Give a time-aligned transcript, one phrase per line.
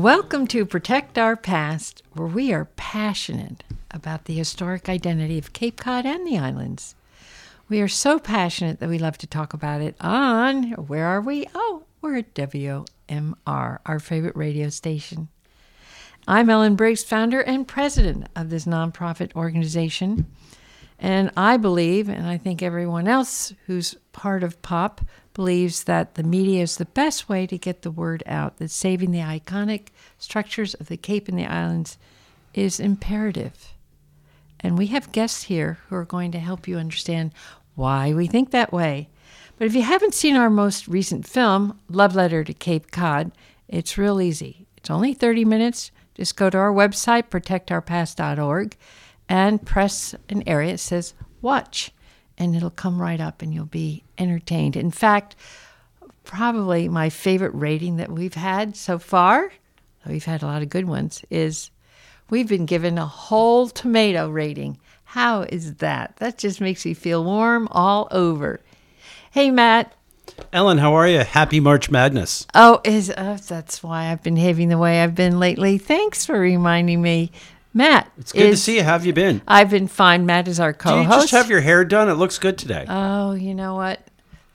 [0.00, 5.76] Welcome to Protect Our Past, where we are passionate about the historic identity of Cape
[5.76, 6.94] Cod and the islands.
[7.68, 11.44] We are so passionate that we love to talk about it on, where are we?
[11.54, 12.86] Oh, we're at WOMR,
[13.84, 15.28] our favorite radio station.
[16.26, 20.24] I'm Ellen Briggs, founder and president of this nonprofit organization.
[21.00, 25.00] And I believe, and I think everyone else who's part of POP
[25.32, 29.10] believes, that the media is the best way to get the word out that saving
[29.10, 31.96] the iconic structures of the Cape and the islands
[32.52, 33.72] is imperative.
[34.60, 37.32] And we have guests here who are going to help you understand
[37.74, 39.08] why we think that way.
[39.56, 43.32] But if you haven't seen our most recent film, Love Letter to Cape Cod,
[43.68, 44.66] it's real easy.
[44.76, 45.92] It's only 30 minutes.
[46.14, 48.76] Just go to our website, protectourpast.org,
[49.30, 51.92] and press an area that says watch,
[52.36, 54.76] and it'll come right up and you'll be entertained.
[54.76, 55.36] In fact,
[56.24, 59.52] probably my favorite rating that we've had so far,
[60.04, 61.70] though we've had a lot of good ones, is
[62.28, 64.78] we've been given a whole tomato rating.
[65.04, 66.16] How is that?
[66.16, 68.60] That just makes me feel warm all over.
[69.30, 69.94] Hey, Matt.
[70.52, 71.20] Ellen, how are you?
[71.20, 72.46] Happy March Madness.
[72.54, 75.78] Oh, is uh, that's why I've been behaving the way I've been lately.
[75.78, 77.30] Thanks for reminding me.
[77.72, 78.82] Matt, It's good to see you.
[78.82, 79.42] How have you been?
[79.46, 80.26] I've been fine.
[80.26, 81.04] Matt is our co-host.
[81.08, 82.08] you just have your hair done?
[82.08, 82.84] It looks good today.
[82.88, 84.00] Oh, you know what?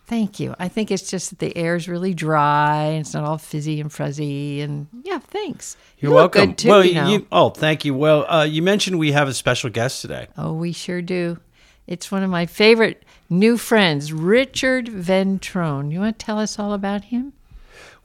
[0.08, 0.54] Thank you.
[0.60, 3.80] I think it's just that the air is really dry and it's not all fizzy
[3.82, 4.62] and fuzzy.
[4.62, 5.78] And yeah, thanks.
[5.98, 6.54] You're You welcome.
[6.56, 7.26] Too, well, you know.
[7.32, 7.96] oh, thank you.
[7.96, 10.28] Well, uh, you mentioned we have a special guest today.
[10.38, 11.40] Oh, we sure do.
[11.88, 15.92] It's one of my favorite new friends, Richard Ventrone.
[15.92, 17.34] You want to tell us all about him?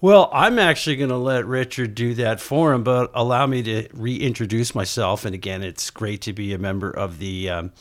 [0.02, 3.86] Well, I'm actually going to let Richard do that for him, but allow me to
[3.92, 5.26] reintroduce myself.
[5.26, 7.72] And again, it's great to be a member of the um,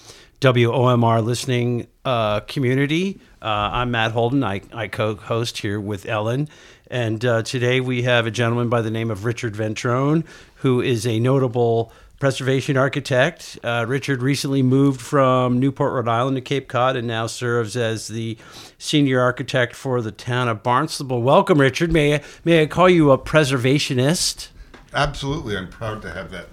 [0.42, 3.22] WOMR listening uh, community.
[3.42, 4.44] Uh, I'm Matt Holden.
[4.44, 6.50] I, I co host here with Ellen.
[6.92, 11.08] And uh, today we have a gentleman by the name of Richard Ventrone, who is
[11.08, 13.58] a notable preservation architect.
[13.64, 18.10] Uh, Richard recently moved from Newport, Rhode Island to Cape Cod and now serves as
[18.10, 18.38] the
[18.78, 21.22] senior architect for the town of Barnstable.
[21.22, 21.92] Welcome, Richard.
[21.92, 24.50] May I, may I call you a preservationist?
[24.94, 26.48] Absolutely, I'm proud to have that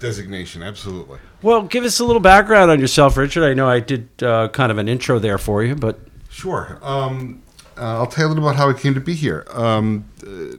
[0.00, 0.62] designation.
[0.62, 1.18] Absolutely.
[1.40, 3.44] Well, give us a little background on yourself, Richard.
[3.44, 6.78] I know I did uh, kind of an intro there for you, but Sure.
[6.82, 7.42] Um,
[7.78, 9.46] uh, I'll tell you a little about how I came to be here.
[9.50, 10.56] Um, uh,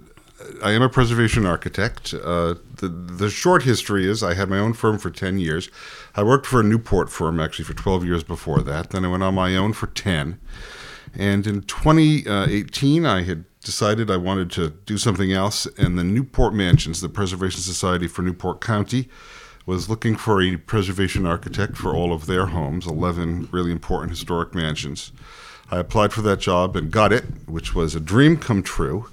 [0.64, 2.14] I am a preservation architect.
[2.14, 5.70] Uh, the the short history is I had my own firm for ten years.
[6.16, 8.92] I worked for a Newport firm actually for twelve years before that.
[8.92, 10.40] Then I went on my own for ten.
[11.14, 16.54] And in 2018, I had decided I wanted to do something else, and the Newport
[16.54, 19.10] Mansions, the Preservation Society for Newport County,
[19.66, 24.54] was looking for a preservation architect for all of their homes, 11 really important historic
[24.54, 25.12] mansions.
[25.70, 29.08] I applied for that job and got it, which was a dream come true.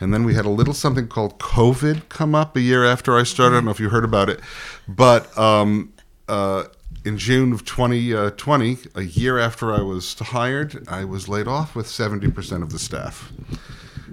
[0.00, 3.22] And then we had a little something called COVID come up a year after I
[3.22, 3.54] started.
[3.54, 4.40] I don't know if you heard about it,
[4.88, 5.92] but um,
[6.28, 6.64] uh,
[7.04, 11.86] in June of 2020, a year after I was hired, I was laid off with
[11.86, 13.32] 70% of the staff.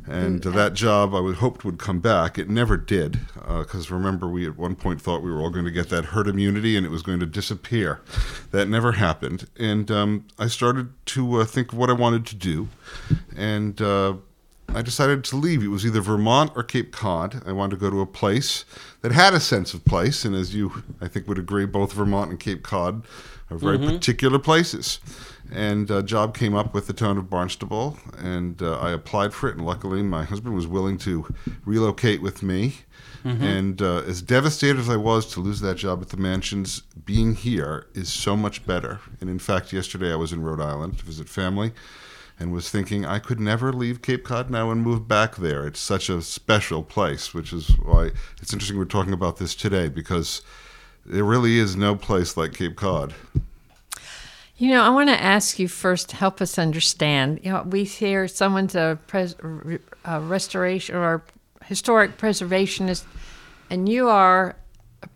[0.08, 2.40] And uh, that job I would hoped would come back.
[2.40, 5.72] It never did, because remember, we at one point thought we were all going to
[5.72, 8.02] get that herd immunity and it was going to disappear.
[8.50, 9.48] That never happened.
[9.58, 12.70] And um, I started to uh, think of what I wanted to do.
[13.38, 14.16] And uh,
[14.76, 15.64] I decided to leave.
[15.64, 17.42] It was either Vermont or Cape Cod.
[17.46, 18.66] I wanted to go to a place
[19.02, 20.26] that had a sense of place.
[20.26, 23.06] And as you, I think, would agree, both Vermont and Cape Cod
[23.50, 25.00] are very particular places.
[25.52, 29.50] And a job came up with the town of Barnstable, and uh, I applied for
[29.50, 29.58] it.
[29.58, 31.26] And luckily, my husband was willing to
[31.66, 32.76] relocate with me.
[33.24, 37.36] And uh, as devastated as I was to lose that job at the mansions, being
[37.36, 39.00] here is so much better.
[39.20, 41.74] And in fact, yesterday I was in Rhode Island to visit family
[42.40, 45.68] and was thinking I could never leave Cape Cod now and move back there.
[45.68, 48.12] It's such a special place, which is why
[48.42, 50.42] it's interesting we're talking about this today because
[51.06, 53.14] there really is no place like Cape Cod.
[54.58, 57.40] You know, I want to ask you first help us understand.
[57.44, 59.36] You know, we hear someone's a, pres-
[60.04, 61.24] a restoration or
[61.64, 63.04] historic preservationist,
[63.70, 64.56] and you are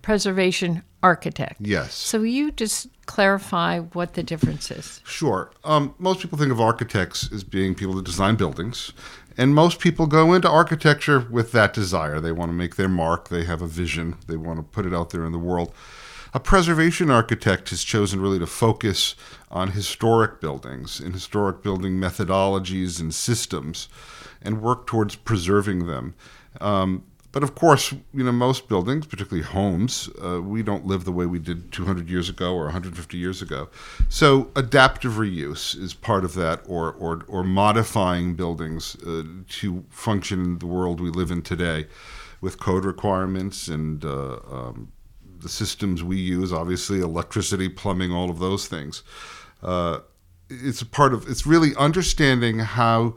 [0.01, 1.59] preservation architect.
[1.59, 1.94] Yes.
[1.94, 5.01] So you just clarify what the difference is?
[5.03, 5.51] Sure.
[5.63, 8.94] Um, most people think of architects as being people that design buildings,
[9.38, 12.19] and most people go into architecture with that desire.
[12.19, 14.94] They want to make their mark, they have a vision, they want to put it
[14.94, 15.74] out there in the world.
[16.35, 19.15] A preservation architect has chosen really to focus
[19.51, 23.88] on historic buildings and historic building methodologies and systems
[24.41, 26.15] and work towards preserving them.
[26.59, 27.03] Um,
[27.33, 31.25] but of course, you know, most buildings, particularly homes, uh, we don't live the way
[31.25, 33.68] we did 200 years ago or 150 years ago.
[34.07, 39.24] So adaptive reuse is part of that, or or, or modifying buildings uh,
[39.59, 41.88] to function in the world we live in today.
[42.39, 44.91] with code requirements and uh, um,
[45.39, 49.01] the systems we use, obviously electricity, plumbing, all of those things.
[49.62, 50.00] Uh,
[50.50, 53.15] it's a part of it's really understanding how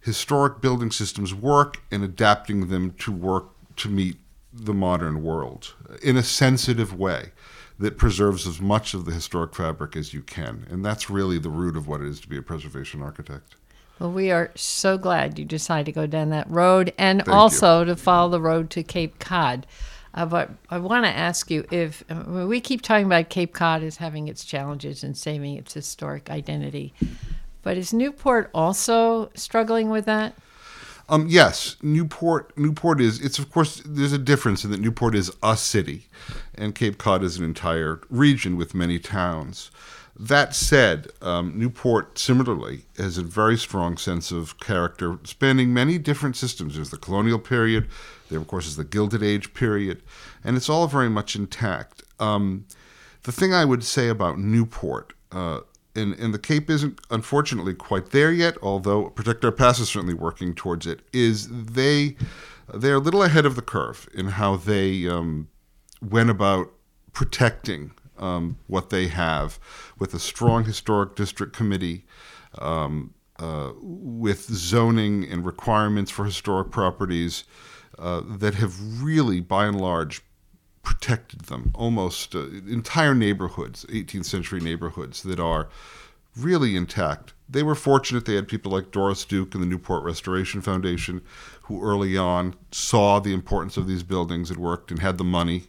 [0.00, 4.16] historic building systems work and adapting them to work to meet
[4.52, 7.30] the modern world in a sensitive way
[7.78, 10.66] that preserves as much of the historic fabric as you can.
[10.70, 13.56] And that's really the root of what it is to be a preservation architect.
[13.98, 17.84] Well, we are so glad you decided to go down that road and Thank also
[17.84, 19.66] to follow the road to Cape Cod.
[20.14, 23.82] Uh, but I want to ask you if uh, we keep talking about Cape Cod
[23.82, 26.94] as having its challenges and saving its historic identity,
[27.62, 30.34] but is Newport also struggling with that?
[31.08, 32.56] Um, yes, Newport.
[32.58, 33.20] Newport is.
[33.20, 36.06] It's of course there's a difference in that Newport is a city,
[36.54, 39.70] and Cape Cod is an entire region with many towns.
[40.18, 46.36] That said, um, Newport similarly has a very strong sense of character, spanning many different
[46.36, 46.74] systems.
[46.74, 47.86] There's the colonial period,
[48.30, 50.02] there of course is the Gilded Age period,
[50.42, 52.02] and it's all very much intact.
[52.18, 52.64] Um,
[53.24, 55.12] the thing I would say about Newport.
[55.30, 55.60] Uh,
[55.96, 60.14] and, and the Cape isn't unfortunately quite there yet, although Protect Our Past is certainly
[60.14, 61.00] working towards it.
[61.12, 62.16] Is they
[62.72, 65.48] they're a little ahead of the curve in how they um,
[66.02, 66.72] went about
[67.12, 69.58] protecting um, what they have
[69.98, 72.04] with a strong historic district committee,
[72.58, 77.44] um, uh, with zoning and requirements for historic properties
[77.98, 80.22] uh, that have really, by and large,
[80.86, 81.72] protected them.
[81.74, 85.68] Almost uh, entire neighborhoods, 18th century neighborhoods that are
[86.36, 87.34] really intact.
[87.48, 91.22] They were fortunate they had people like Doris Duke and the Newport Restoration Foundation
[91.62, 95.64] who early on saw the importance of these buildings and worked and had the money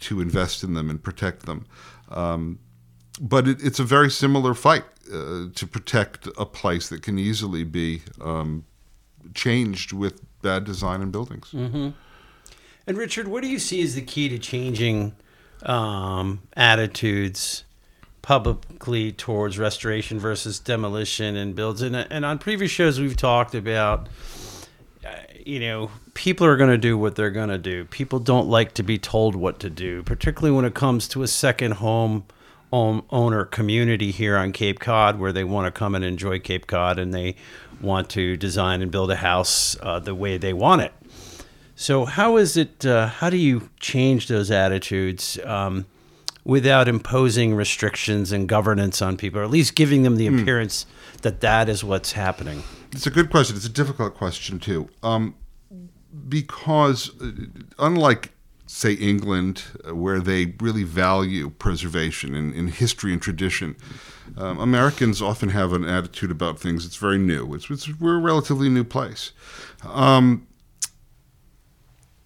[0.00, 1.66] to invest in them and protect them.
[2.08, 2.58] Um,
[3.20, 7.64] but it, it's a very similar fight uh, to protect a place that can easily
[7.64, 8.64] be um,
[9.34, 11.50] changed with bad design in buildings.
[11.52, 11.90] Mm-hmm.
[12.86, 15.14] And Richard, what do you see as the key to changing
[15.62, 17.64] um, attitudes
[18.20, 21.80] publicly towards restoration versus demolition and builds?
[21.80, 24.08] And, and on previous shows, we've talked about,
[25.04, 25.10] uh,
[25.46, 27.86] you know, people are going to do what they're going to do.
[27.86, 31.28] People don't like to be told what to do, particularly when it comes to a
[31.28, 32.24] second home
[32.72, 36.98] owner community here on Cape Cod where they want to come and enjoy Cape Cod
[36.98, 37.36] and they
[37.80, 40.92] want to design and build a house uh, the way they want it.
[41.76, 42.86] So how is it?
[42.86, 45.86] Uh, how do you change those attitudes um,
[46.44, 50.38] without imposing restrictions and governance on people, or at least giving them the hmm.
[50.38, 50.86] appearance
[51.22, 52.62] that that is what's happening?
[52.92, 53.56] It's a good question.
[53.56, 55.34] It's a difficult question too, um,
[56.28, 57.32] because uh,
[57.78, 58.30] unlike
[58.66, 63.76] say England, uh, where they really value preservation and, and history and tradition.
[64.38, 67.52] Um, Americans often have an attitude about things that's very new.
[67.54, 69.32] It's, it's we're a relatively new place.
[69.84, 70.46] Um,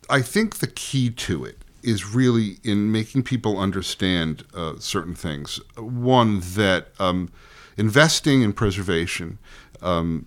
[0.08, 5.60] I think the key to it is really in making people understand uh, certain things.
[5.76, 7.30] One, that um,
[7.76, 9.38] investing in preservation
[9.80, 10.26] um,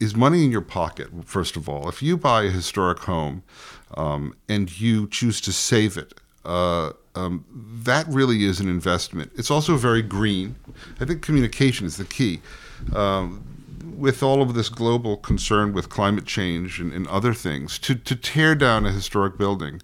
[0.00, 1.88] is money in your pocket, first of all.
[1.88, 3.42] If you buy a historic home
[3.94, 6.14] um, and you choose to save it,
[6.44, 7.44] uh, um,
[7.84, 9.32] that really is an investment.
[9.36, 10.56] It's also very green.
[11.00, 12.40] I think communication is the key.
[12.94, 13.61] Um,
[14.02, 18.16] with all of this global concern with climate change and, and other things, to, to
[18.16, 19.80] tear down a historic building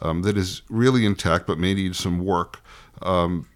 [0.00, 2.60] um, that is really intact but may need some work
[3.02, 3.46] um,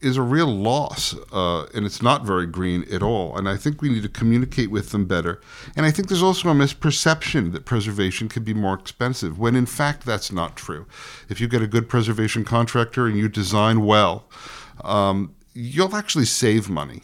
[0.00, 3.36] is a real loss, uh, and it's not very green at all.
[3.36, 5.40] And I think we need to communicate with them better.
[5.74, 9.66] And I think there's also a misperception that preservation can be more expensive, when in
[9.66, 10.86] fact that's not true.
[11.28, 14.28] If you get a good preservation contractor and you design well,
[14.84, 17.02] um, you'll actually save money.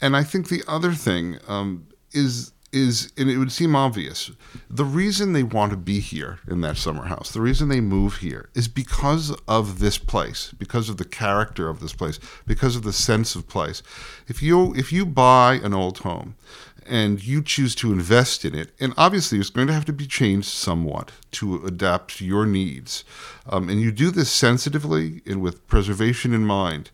[0.00, 4.30] And I think the other thing um, is is, and it would seem obvious,
[4.68, 8.18] the reason they want to be here in that summer house, the reason they move
[8.18, 12.82] here is because of this place, because of the character of this place, because of
[12.82, 13.82] the sense of place.
[14.28, 16.36] If you if you buy an old home
[16.86, 20.06] and you choose to invest in it, and obviously it's going to have to be
[20.06, 23.04] changed somewhat to adapt to your needs,
[23.48, 26.90] um, and you do this sensitively and with preservation in mind,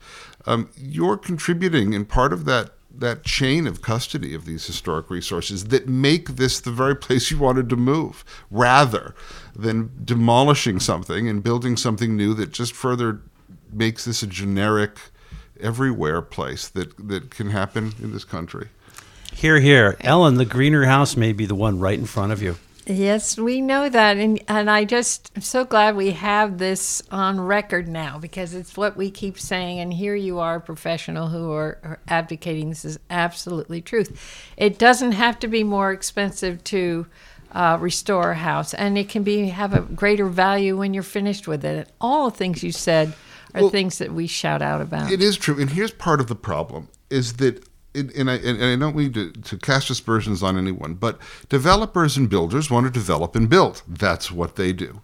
[0.47, 5.67] um, you're contributing, and part of that that chain of custody of these historic resources
[5.67, 9.15] that make this the very place you wanted to move rather
[9.55, 13.21] than demolishing something and building something new that just further
[13.73, 14.99] makes this a generic
[15.61, 18.69] everywhere place that, that can happen in this country.
[19.33, 19.97] Here, here.
[20.01, 22.57] Ellen, the greener house may be the one right in front of you.
[22.87, 24.17] Yes, we know that.
[24.17, 28.77] And, and I just am so glad we have this on record now because it's
[28.77, 29.81] what we keep saying.
[29.81, 34.53] And here you are, a professional who are, are advocating this is absolutely truth.
[34.57, 37.07] It doesn't have to be more expensive to
[37.53, 41.49] uh, restore a house, and it can be have a greater value when you're finished
[41.49, 41.91] with it.
[42.01, 43.15] All the things you said
[43.55, 45.11] are Well, things that we shout out about.
[45.11, 47.65] It is true, and here's part of the problem: is that,
[47.97, 52.17] and, and I and I don't mean to, to cast aspersions on anyone, but developers
[52.17, 53.83] and builders want to develop and build.
[53.89, 55.01] That's what they do.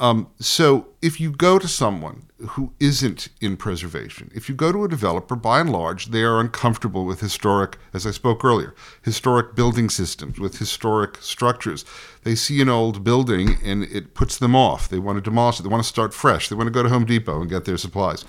[0.00, 4.84] Um, so if you go to someone who isn't in preservation, if you go to
[4.84, 9.54] a developer, by and large, they are uncomfortable with historic, as I spoke earlier, historic
[9.54, 11.84] building systems, with historic structures.
[12.24, 14.88] They see an old building and it puts them off.
[14.88, 15.64] They want to demolish it.
[15.64, 16.48] They want to start fresh.
[16.48, 18.24] They want to go to Home Depot and get their supplies.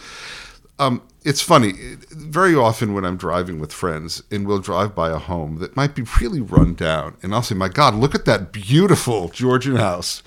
[0.77, 1.73] Um, it's funny.
[2.09, 5.95] Very often when I'm driving with friends and we'll drive by a home that might
[5.95, 10.23] be really run down, and I'll say, "My God, look at that beautiful Georgian house,"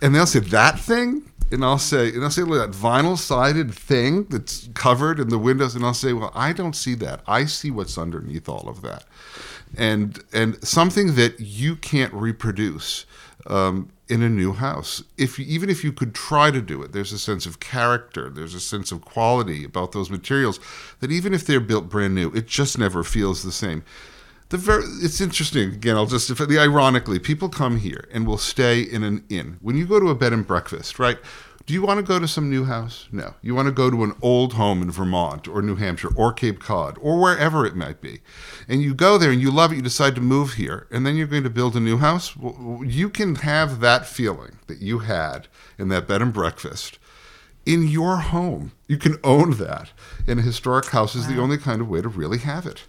[0.00, 3.72] and they'll say, "That thing." And I'll say, and I'll say, look, at that vinyl-sided
[3.72, 7.22] thing that's covered in the windows, and I'll say, well, I don't see that.
[7.26, 9.04] I see what's underneath all of that,
[9.74, 13.06] and and something that you can't reproduce
[13.48, 15.02] um, in a new house.
[15.16, 18.54] If even if you could try to do it, there's a sense of character, there's
[18.54, 20.60] a sense of quality about those materials
[21.00, 23.82] that even if they're built brand new, it just never feels the same.
[24.50, 25.74] The very, it's interesting.
[25.74, 29.58] Again, I'll just ironically, people come here and will stay in an inn.
[29.60, 31.18] When you go to a bed and breakfast, right?
[31.68, 33.08] Do you want to go to some new house?
[33.12, 33.34] No.
[33.42, 36.60] You want to go to an old home in Vermont or New Hampshire or Cape
[36.60, 38.20] Cod or wherever it might be.
[38.66, 41.14] And you go there and you love it, you decide to move here, and then
[41.14, 42.34] you're going to build a new house.
[42.34, 45.46] Well, you can have that feeling that you had
[45.76, 46.98] in that bed and breakfast
[47.66, 48.72] in your home.
[48.86, 49.90] You can own that.
[50.26, 52.84] And a historic house is the only kind of way to really have it.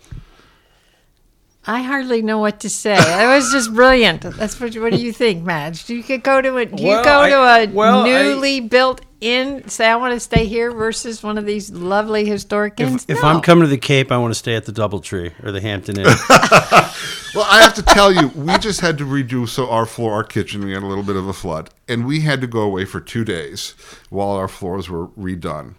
[1.69, 2.95] I hardly know what to say.
[2.95, 4.21] That was just brilliant.
[4.21, 4.75] That's what.
[4.75, 5.83] What do you think, Matt?
[5.85, 8.59] Do you go to a do you Well, go to I- a well, I- newly
[8.59, 9.67] built inn?
[9.69, 13.05] Say I want to stay here versus one of these lovely historic inns.
[13.07, 15.51] If, if I'm coming to the Cape, I want to stay at the DoubleTree or
[15.51, 16.07] the Hampton Inn.
[17.35, 20.23] Well, I have to tell you, we just had to redo so our floor, our
[20.23, 20.65] kitchen.
[20.65, 22.99] We had a little bit of a flood, and we had to go away for
[22.99, 23.75] two days
[24.09, 25.75] while our floors were redone.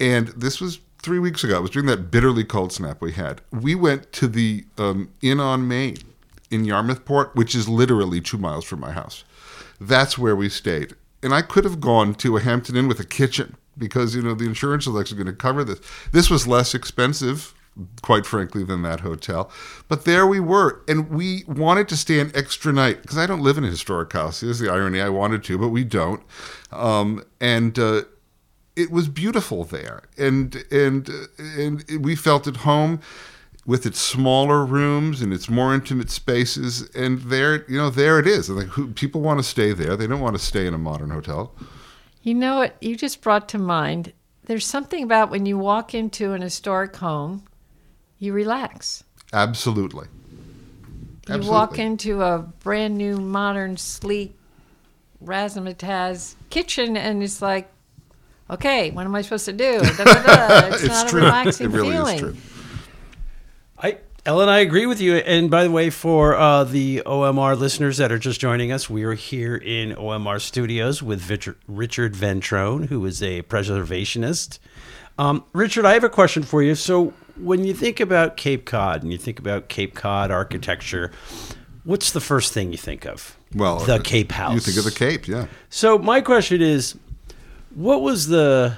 [0.00, 1.58] And this was three weeks ago.
[1.58, 3.40] It was during that bitterly cold snap we had.
[3.50, 5.96] We went to the um, Inn on Main
[6.50, 9.24] in Yarmouthport, which is literally two miles from my house.
[9.80, 10.94] That's where we stayed.
[11.22, 14.34] And I could have gone to a Hampton Inn with a kitchen because you know
[14.34, 15.80] the insurance is actually going to cover this.
[16.12, 17.54] This was less expensive,
[18.02, 19.50] quite frankly, than that hotel.
[19.88, 23.40] But there we were, and we wanted to stay an extra night because I don't
[23.40, 24.40] live in a historic house.
[24.40, 26.22] Here's the irony: I wanted to, but we don't.
[26.70, 28.02] Um, and uh,
[28.76, 33.00] it was beautiful there, and and and we felt at home
[33.64, 36.88] with its smaller rooms and its more intimate spaces.
[36.94, 38.50] And there, you know, there it is.
[38.50, 39.96] I think who, people want to stay there.
[39.96, 41.54] They don't want to stay in a modern hotel.
[42.22, 44.12] You know what you just brought to mind?
[44.44, 47.44] There's something about when you walk into an historic home,
[48.18, 49.04] you relax.
[49.32, 50.08] Absolutely.
[51.28, 51.50] You Absolutely.
[51.50, 54.36] walk into a brand new, modern, sleek,
[55.24, 57.71] razzmatazz kitchen, and it's like,
[58.52, 59.80] okay, what am I supposed to do?
[59.96, 60.66] Da, da, da.
[60.68, 61.20] It's, It's not true.
[61.20, 62.18] a relaxing It really is feeling.
[62.18, 62.36] true.
[63.78, 65.16] I, Ellen, I agree with you.
[65.16, 69.02] And by the way, for uh, the OMR listeners that are just joining us, we
[69.04, 74.58] are here in OMR studios with Richard, Richard Ventrone, who is a preservationist.
[75.18, 76.74] Um, Richard, I have a question for you.
[76.74, 81.10] So, when you think about Cape Cod and you think about Cape Cod architecture,
[81.84, 83.36] what's the first thing you think of?
[83.54, 84.54] Well, the uh, Cape House.
[84.54, 85.46] You think of the Cape, yeah.
[85.68, 86.94] So my question is,
[87.74, 88.76] what was the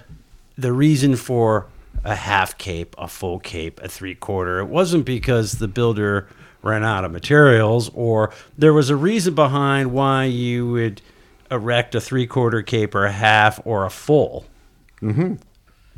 [0.56, 1.66] the reason for
[2.04, 4.60] a half cape, a full cape, a three quarter?
[4.60, 6.28] It wasn't because the builder
[6.62, 11.02] ran out of materials, or there was a reason behind why you would
[11.50, 14.46] erect a three quarter cape or a half or a full.
[15.00, 15.34] Mm-hmm.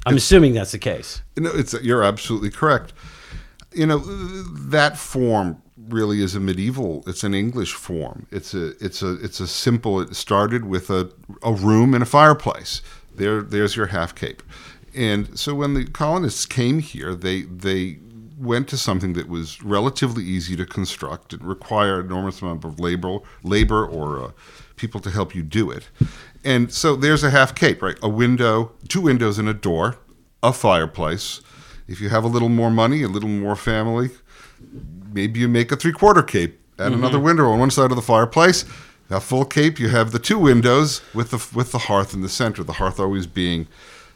[0.05, 1.23] I'm assuming that's the case.
[1.37, 2.93] No, it's you're absolutely correct.
[3.73, 7.04] You know that form really is a medieval.
[7.06, 8.26] It's an English form.
[8.30, 10.00] It's a it's a it's a simple.
[10.00, 11.11] It started with a
[11.42, 12.83] a room and a fireplace.
[13.14, 14.42] There there's your half cape.
[14.95, 17.99] And so when the colonists came here, they they
[18.38, 21.33] went to something that was relatively easy to construct.
[21.33, 24.30] It required an enormous amount of labor labor or uh,
[24.76, 25.88] people to help you do it.
[26.45, 27.99] And so there's a half cape, right?
[28.02, 29.97] A window, two windows and a door,
[30.42, 31.40] a fireplace.
[31.88, 34.11] If you have a little more money, a little more family,
[35.17, 38.03] maybe you make a three quarter cape and another window on one side of the
[38.03, 38.67] fireplace.
[39.09, 42.29] A full cape, you have the two windows with the with the hearth in the
[42.29, 42.63] center.
[42.63, 43.67] The hearth always being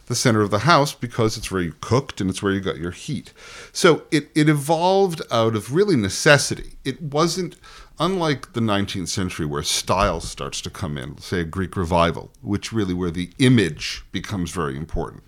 [0.07, 2.77] the center of the house because it's where you cooked and it's where you got
[2.77, 3.33] your heat.
[3.73, 6.73] So it, it evolved out of really necessity.
[6.85, 7.55] It wasn't
[8.01, 12.73] unlike the 19th century where style starts to come in, say a Greek revival, which
[12.73, 15.23] really where the image becomes very important.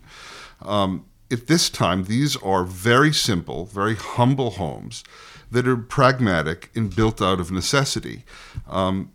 [0.61, 5.05] Um, at this time, these are very simple, very humble homes
[5.52, 8.25] that are pragmatic and built out of necessity.
[8.68, 9.12] Um,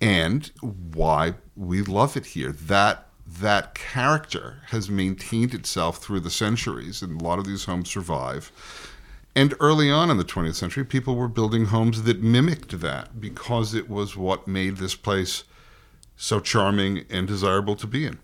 [0.00, 2.52] and why we love it here.
[2.52, 7.90] That that character has maintained itself through the centuries, and a lot of these homes
[7.90, 8.50] survive.
[9.36, 13.74] And early on in the 20th century, people were building homes that mimicked that because
[13.74, 15.44] it was what made this place
[16.16, 18.18] so charming and desirable to be in.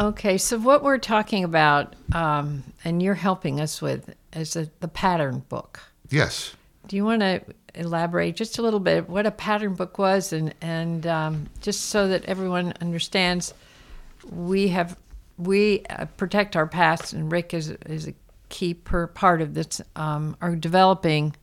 [0.00, 4.86] Okay, so what we're talking about, um, and you're helping us with, is a, the
[4.88, 5.80] pattern book.
[6.08, 6.54] Yes.
[6.86, 7.42] Do you want to
[7.74, 12.08] elaborate just a little bit what a pattern book was, and and um, just so
[12.08, 13.52] that everyone understands,
[14.30, 14.96] we have
[15.36, 18.14] we uh, protect our past, and Rick is is a
[18.48, 19.82] key per part of this.
[19.96, 21.34] Um, are developing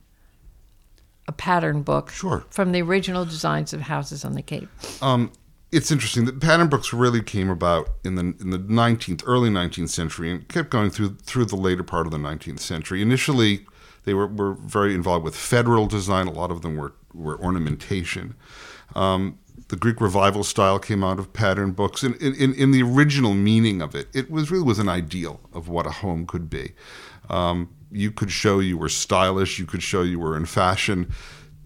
[1.28, 2.44] a pattern book Sure.
[2.50, 4.68] from the original designs of houses on the Cape.
[5.02, 5.30] Um,
[5.72, 9.88] it's interesting that pattern books really came about in the in the 19th, early 19th
[9.88, 13.02] century, and kept going through through the later part of the 19th century.
[13.02, 13.66] Initially,
[14.04, 16.28] they were, were very involved with federal design.
[16.28, 18.34] A lot of them were were ornamentation.
[18.94, 22.82] Um, the Greek revival style came out of pattern books, and in, in, in the
[22.82, 26.48] original meaning of it, it was really was an ideal of what a home could
[26.48, 26.72] be.
[27.28, 29.58] Um, you could show you were stylish.
[29.58, 31.12] You could show you were in fashion.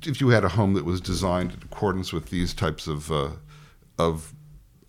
[0.07, 3.31] If you had a home that was designed in accordance with these types of uh,
[4.01, 4.35] of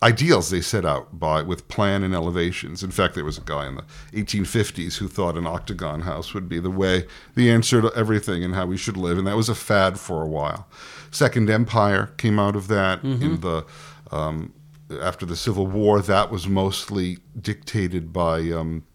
[0.03, 2.83] ideals they set out by with plan and elevations.
[2.83, 6.49] In fact, there was a guy in the 1850s who thought an octagon house would
[6.49, 9.49] be the way, the answer to everything and how we should live, and that was
[9.49, 10.67] a fad for a while.
[11.11, 13.65] Second Empire came out of that in the
[14.11, 14.53] um,
[15.01, 16.01] after the Civil War.
[16.01, 18.39] That was mostly dictated by.
[18.51, 18.85] Um,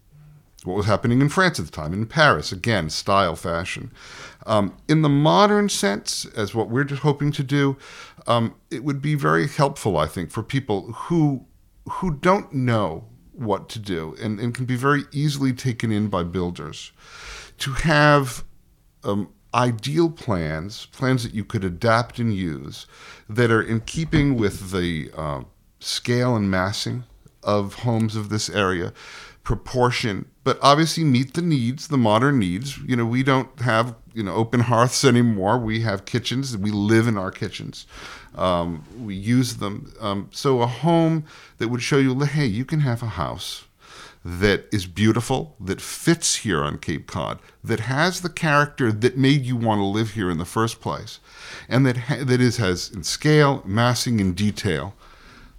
[0.63, 3.91] what was happening in France at the time, in Paris, again, style, fashion.
[4.45, 7.77] Um, in the modern sense, as what we're just hoping to do,
[8.27, 11.45] um, it would be very helpful, I think, for people who
[11.89, 16.23] who don't know what to do and, and can be very easily taken in by
[16.23, 16.91] builders
[17.59, 18.43] to have
[19.05, 22.87] um, ideal plans, plans that you could adapt and use
[23.29, 25.41] that are in keeping with the uh,
[25.79, 27.03] scale and massing
[27.43, 28.91] of homes of this area,
[29.43, 32.77] proportion, but obviously meet the needs, the modern needs.
[32.79, 35.57] You know, we don't have you know open hearths anymore.
[35.57, 36.57] We have kitchens.
[36.57, 37.87] We live in our kitchens.
[38.37, 39.93] Um, we use them.
[39.99, 41.25] Um, so a home
[41.57, 43.65] that would show you, hey, you can have a house
[44.23, 49.45] that is beautiful, that fits here on Cape Cod, that has the character that made
[49.45, 51.19] you want to live here in the first place,
[51.69, 54.93] and that ha- that is has in scale, massing, and detail,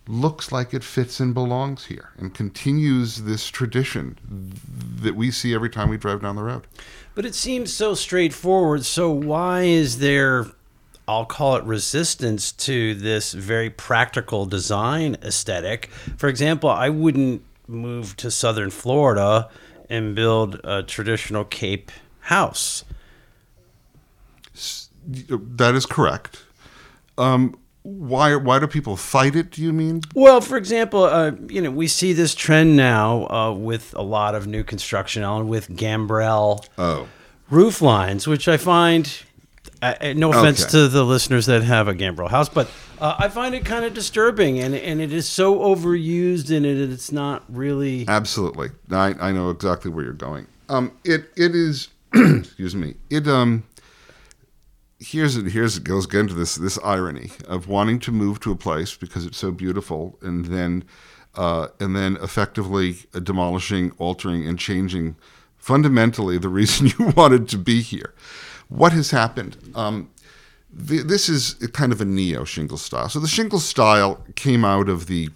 [0.07, 4.19] looks like it fits and belongs here, and continues this tradition
[5.01, 6.67] that we see every time we drive down the road.
[7.14, 8.85] But it seems so straightforward.
[8.85, 10.47] So why is there,
[11.09, 15.87] I'll call it resistance to this very practical design aesthetic?
[16.18, 19.49] For example, I wouldn't move to southern Florida
[19.88, 21.90] and build a traditional Cape
[22.21, 22.85] house.
[25.07, 26.44] That is correct.
[27.16, 29.51] Um, why why do people fight it?
[29.53, 30.03] Do you mean?
[30.14, 34.35] Well, for example, uh, you know, we see this trend now uh, with a lot
[34.35, 37.09] of new construction, Ellen, with gambrel Oh,
[37.49, 39.11] roof lines, which I find.
[39.81, 40.71] Uh, uh, no offense Okay.
[40.73, 42.69] to the listeners that have a gambrel house, but
[43.01, 46.79] uh, I find it kind of disturbing, and and it is so overused, and it
[46.91, 48.05] it's not really.
[48.09, 48.71] absolutely.
[48.91, 50.47] I, I know exactly where you're going.
[50.69, 51.88] Um, it it is.
[52.14, 52.95] excuse me.
[53.11, 53.64] It um.
[55.01, 55.53] Here's it.
[55.53, 58.97] Here's it goes again to this this irony of wanting to move to a place
[58.97, 60.83] because it's so beautiful, and then
[61.37, 65.14] uh, and then effectively demolishing, altering, and changing
[65.57, 68.12] fundamentally the reason you wanted to be here.
[68.68, 69.57] What has happened?
[69.74, 70.11] Um,
[70.87, 73.09] th- this is kind of a neo shingle style.
[73.09, 75.31] So the shingle style came out of the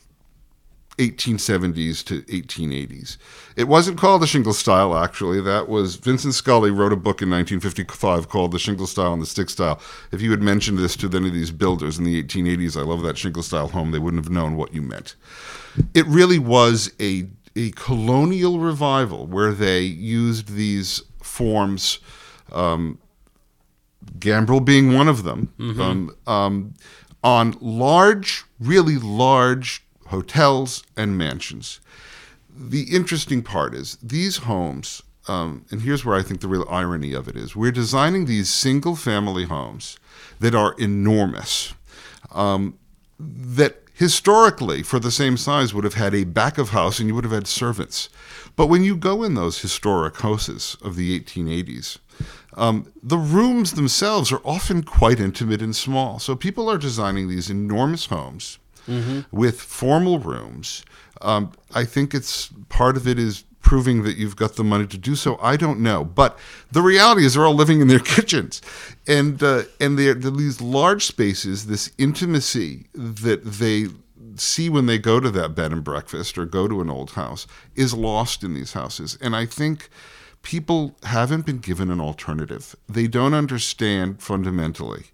[0.98, 3.16] 1870s to 1880s.
[3.56, 5.40] It wasn't called the shingle style, actually.
[5.40, 9.26] That was Vincent Scully wrote a book in 1955 called The Shingle Style and the
[9.26, 9.80] Stick Style.
[10.10, 13.02] If you had mentioned this to any of these builders in the 1880s, I love
[13.02, 15.16] that shingle style home, they wouldn't have known what you meant.
[15.94, 22.00] It really was a, a colonial revival where they used these forms
[22.52, 22.98] um,
[24.18, 26.74] Gambrel being one of them, um, um,
[27.24, 31.80] on large, really large hotels and mansions.
[32.54, 37.12] The interesting part is these homes, um, and here's where I think the real irony
[37.14, 39.98] of it is we're designing these single family homes
[40.40, 41.74] that are enormous,
[42.32, 42.78] um,
[43.18, 47.14] that historically, for the same size, would have had a back of house and you
[47.14, 48.09] would have had servants.
[48.57, 51.98] But when you go in those historic houses of the 1880s,
[52.55, 56.18] um, the rooms themselves are often quite intimate and small.
[56.18, 58.59] So people are designing these enormous homes
[59.31, 60.85] with formal rooms.
[61.20, 64.98] Um, I think it's part of it is proving that you've got the money to
[64.98, 65.38] do so.
[65.40, 66.38] I don't know, but
[66.70, 68.61] the reality is they're all living in their kitchens,
[69.07, 73.87] and uh, and they're, they're these large spaces, this intimacy that they
[74.37, 77.46] see when they go to that bed and breakfast or go to an old house
[77.75, 79.88] is lost in these houses, and I think
[80.42, 82.75] people haven't been given an alternative.
[82.88, 85.07] They don't understand fundamentally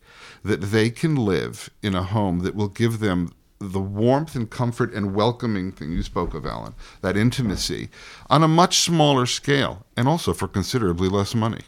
[0.43, 4.93] that they can live in a home that will give them the warmth and comfort
[4.95, 7.89] and welcoming thing you spoke of, Ellen, that intimacy,
[8.31, 11.63] on a much smaller scale and also for considerably less money.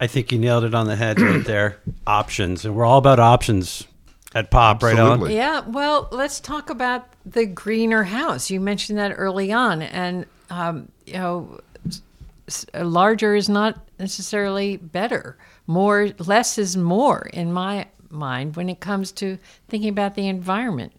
[0.00, 1.78] I think you nailed it on the head right there.
[2.06, 2.64] options.
[2.64, 3.86] And we're all about options
[4.34, 5.30] at Pop, right on?
[5.30, 8.50] Yeah, well, let's talk about the greener house.
[8.50, 11.60] You mentioned that early on, and um, you know,
[12.74, 15.36] larger is not necessarily better.
[15.66, 20.92] More, less is more in my mind when it comes to thinking about the environment.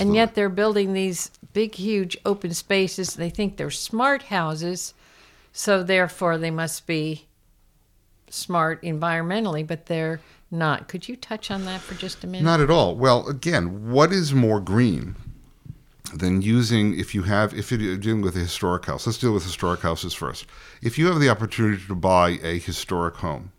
[0.00, 3.14] And yet they're building these big, huge open spaces.
[3.14, 4.94] They think they're smart houses,
[5.52, 7.26] so therefore they must be
[8.30, 10.88] smart environmentally, but they're not.
[10.88, 12.44] Could you touch on that for just a minute?
[12.44, 12.96] Not at all.
[12.96, 15.16] Well, again, what is more green
[16.12, 19.06] than using if you have if you're dealing with a historic house?
[19.06, 20.46] Let's deal with historic houses first.
[20.82, 23.52] If you have the opportunity to buy a historic home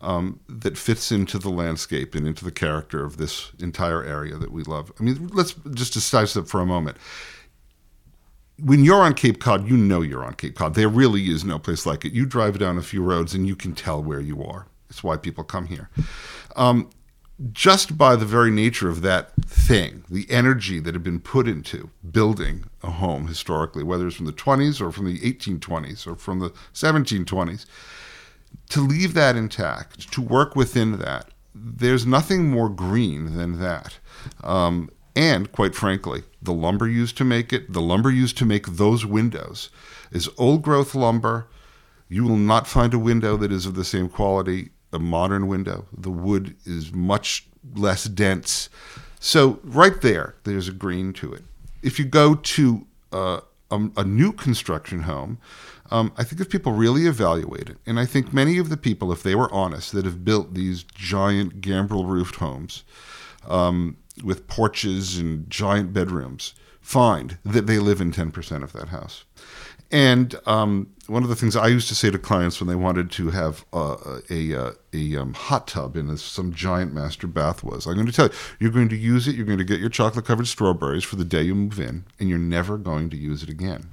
[0.00, 4.52] um, that fits into the landscape and into the character of this entire area that
[4.52, 6.96] we love, I mean, let's just decide that for a moment.
[8.58, 10.74] When you're on Cape Cod, you know you're on Cape Cod.
[10.74, 12.12] There really is no place like it.
[12.12, 14.66] You drive down a few roads and you can tell where you are.
[14.88, 15.88] It's why people come here
[17.50, 21.90] just by the very nature of that thing, the energy that had been put into
[22.08, 26.38] building a home historically, whether it's from the 20s or from the 1820s or from
[26.38, 27.66] the 1720s,
[28.70, 33.98] to leave that intact, to work within that, there's nothing more green than that.
[34.42, 38.66] Um, and quite frankly, the lumber used to make it, the lumber used to make
[38.66, 39.68] those windows
[40.10, 41.48] is old growth lumber.
[42.08, 45.86] You will not find a window that is of the same quality, a modern window.
[45.96, 48.68] The wood is much less dense.
[49.20, 51.42] So, right there, there's a green to it.
[51.82, 55.38] If you go to uh, a, a new construction home,
[55.92, 59.12] um, I think if people really evaluate it, and I think many of the people,
[59.12, 62.82] if they were honest, that have built these giant gambrel roofed homes
[63.46, 69.24] um, with porches and giant bedrooms, find that they live in 10% of that house.
[69.90, 73.10] And um, one of the things I used to say to clients when they wanted
[73.10, 77.62] to have uh, a a, a um, hot tub in this, some giant master bath
[77.62, 79.34] was, I'm going to tell you, you're going to use it.
[79.36, 82.30] You're going to get your chocolate covered strawberries for the day you move in, and
[82.30, 83.90] you're never going to use it again.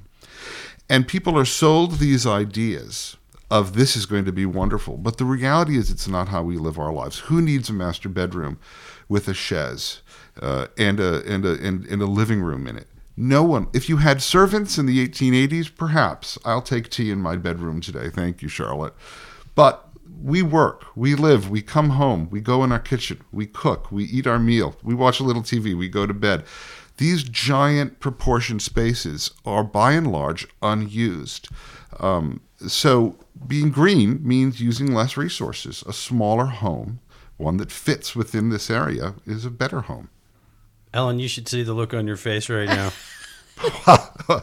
[0.89, 3.15] And people are sold these ideas
[3.51, 6.57] of this is going to be wonderful, but the reality is it's not how we
[6.57, 7.19] live our lives.
[7.19, 8.59] Who needs a master bedroom
[9.07, 10.01] with a chaise
[10.41, 12.87] uh, and a and a and, and a living room in it?
[13.17, 13.67] No one.
[13.73, 18.09] If you had servants in the 1880s, perhaps I'll take tea in my bedroom today.
[18.09, 18.93] Thank you, Charlotte.
[19.55, 19.89] But
[20.21, 24.05] we work, we live, we come home, we go in our kitchen, we cook, we
[24.05, 26.43] eat our meal, we watch a little TV, we go to bed.
[26.99, 31.47] These giant proportion spaces are by and large unused.
[31.97, 33.15] Um, so
[33.47, 35.81] being green means using less resources.
[35.87, 36.99] A smaller home,
[37.37, 40.09] one that fits within this area, is a better home.
[40.93, 42.91] Ellen, you should see the look on your face right now.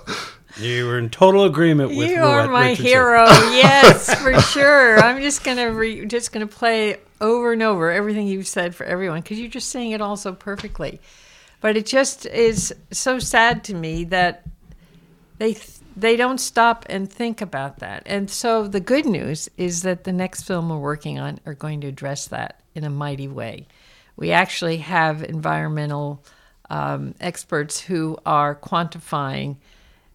[0.58, 2.86] you were in total agreement with you Roulette are my Richardson.
[2.86, 3.24] hero.
[3.52, 4.98] yes, for sure.
[4.98, 9.20] I'm just gonna re- just gonna play over and over everything you've said for everyone
[9.20, 11.02] because you're just saying it all so perfectly.
[11.66, 14.44] But it just is so sad to me that
[15.38, 18.04] they th- they don't stop and think about that.
[18.06, 21.80] And so the good news is that the next film we're working on are going
[21.80, 23.66] to address that in a mighty way.
[24.14, 26.22] We actually have environmental
[26.70, 29.56] um, experts who are quantifying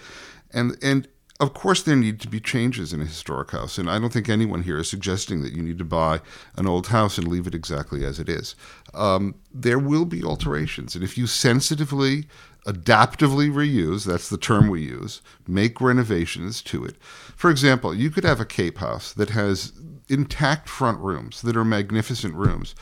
[0.53, 1.07] And, and
[1.41, 3.79] of course, there need to be changes in a historic house.
[3.79, 6.21] And I don't think anyone here is suggesting that you need to buy
[6.55, 8.55] an old house and leave it exactly as it is.
[8.93, 10.93] Um, there will be alterations.
[10.93, 12.27] And if you sensitively,
[12.67, 17.01] adaptively reuse, that's the term we use, make renovations to it.
[17.35, 19.73] For example, you could have a Cape house that has
[20.09, 22.75] intact front rooms that are magnificent rooms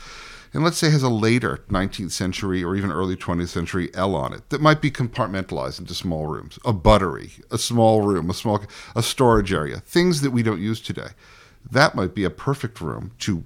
[0.52, 4.32] and let's say has a later 19th century or even early 20th century L on
[4.32, 8.62] it that might be compartmentalized into small rooms, a buttery, a small room, a small
[8.96, 11.08] a storage area, things that we don't use today.
[11.70, 13.44] That might be a perfect room to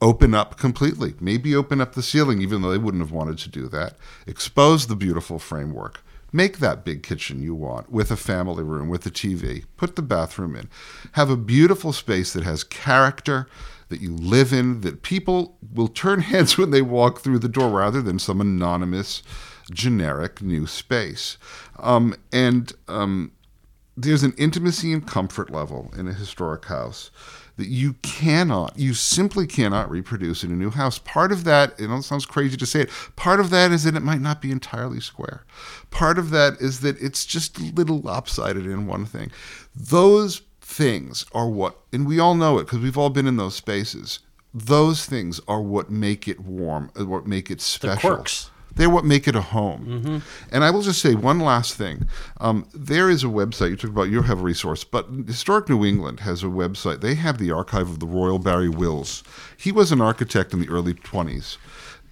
[0.00, 1.14] open up completely.
[1.20, 3.96] Maybe open up the ceiling even though they wouldn't have wanted to do that.
[4.26, 6.02] Expose the beautiful framework.
[6.32, 9.64] Make that big kitchen you want with a family room, with a TV.
[9.76, 10.70] Put the bathroom in.
[11.12, 13.46] Have a beautiful space that has character,
[13.90, 17.68] that you live in, that people will turn heads when they walk through the door
[17.68, 19.22] rather than some anonymous,
[19.70, 21.36] generic new space.
[21.78, 23.32] Um, and um,
[23.94, 27.10] there's an intimacy and comfort level in a historic house
[27.56, 30.98] that you cannot, you simply cannot reproduce in a new house.
[30.98, 33.84] Part of that, you know, it sounds crazy to say it, part of that is
[33.84, 35.44] that it might not be entirely square.
[35.90, 39.30] Part of that is that it's just a little lopsided in one thing.
[39.74, 43.54] Those things are what, and we all know it because we've all been in those
[43.54, 44.20] spaces.
[44.54, 48.10] Those things are what make it warm, uh, what make it special.
[48.10, 48.50] The quirks.
[48.74, 50.22] They're what make it a home.
[50.50, 52.06] And I will just say one last thing.
[52.40, 55.84] Um, there is a website, you talk about you have a resource, but Historic New
[55.84, 57.00] England has a website.
[57.00, 59.22] They have the archive of the Royal Barry Wills.
[59.56, 61.56] He was an architect in the early 20s.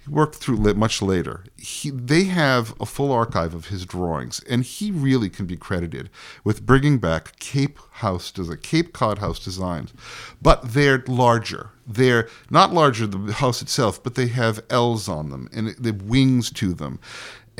[0.03, 1.43] He worked through much later.
[1.57, 6.09] He, they have a full archive of his drawings, and he really can be credited
[6.43, 9.93] with bringing back Cape House, des- Cape Cod house designs.
[10.41, 11.69] But they're larger.
[11.85, 16.01] They're not larger than the house itself, but they have L's on them and have
[16.01, 16.99] wings to them.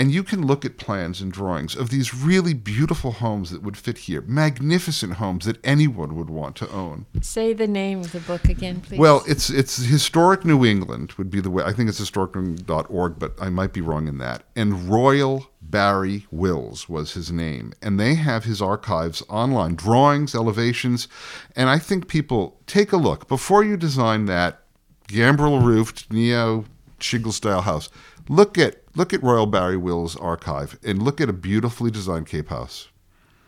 [0.02, 3.78] And you can look at plans and drawings of these really beautiful homes that would
[3.78, 7.06] fit here, magnificent homes that anyone would want to own.
[7.22, 8.98] Say the name of the book again, please.
[8.98, 11.64] Well, it's it's historic New England would be the way.
[11.64, 14.42] I think it's historic.org, but I might be wrong in that.
[14.56, 21.08] And Royal Barry Wills was his name, and they have his archives online, drawings, elevations,
[21.56, 24.64] and I think people take a look before you design that
[25.06, 26.66] gambrel roofed neo
[26.98, 27.92] shingle style house.
[28.28, 32.50] Look at look at Royal Barry Wills archive and look at a beautifully designed Cape
[32.50, 32.90] House.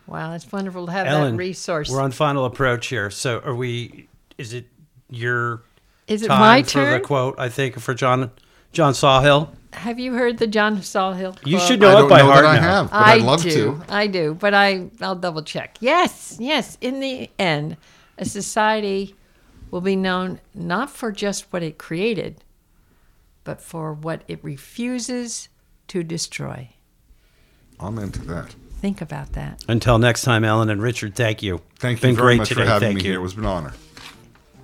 [0.07, 1.89] wow, it's wonderful to have Ellen, that resource.
[1.89, 3.09] we're on final approach here.
[3.09, 4.07] So are we?
[4.37, 4.65] Is it
[5.09, 5.63] your
[6.07, 6.93] Is it time my for turn?
[6.93, 7.35] the quote?
[7.39, 8.31] I think for John
[8.71, 9.53] John Sawhill.
[9.73, 11.35] Have you heard the John Sawhill?
[11.45, 12.61] You should know I it by know heart that I now.
[12.61, 13.49] have, but I I'd love do.
[13.49, 13.81] to.
[13.89, 15.77] I do, but I I'll double check.
[15.79, 16.77] Yes, yes.
[16.81, 17.77] In the end,
[18.17, 19.15] a society
[19.71, 22.43] will be known not for just what it created,
[23.43, 25.49] but for what it refuses
[25.89, 26.69] to destroy.
[27.79, 28.55] Amen to that.
[28.79, 29.63] Think about that.
[29.67, 31.15] Until next time, Ellen and Richard.
[31.15, 31.61] Thank you.
[31.79, 32.61] Thank you Been very great much today.
[32.61, 33.09] for having Thank me you.
[33.11, 33.19] here.
[33.19, 33.73] It was an honor.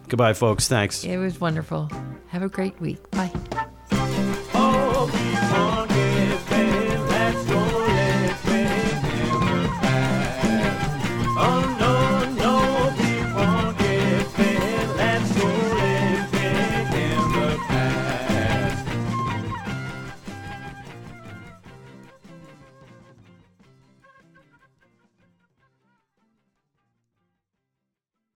[0.10, 0.68] Goodbye, folks.
[0.68, 1.04] Thanks.
[1.04, 1.90] It was wonderful.
[2.28, 3.10] Have a great week.
[3.12, 3.32] Bye.